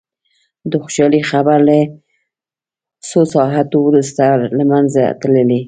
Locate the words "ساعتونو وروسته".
3.33-4.23